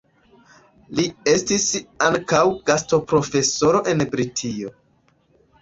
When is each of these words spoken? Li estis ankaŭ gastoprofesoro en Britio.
Li 0.99 1.03
estis 1.33 1.65
ankaŭ 2.07 2.41
gastoprofesoro 2.71 3.83
en 3.93 4.03
Britio. 4.17 4.73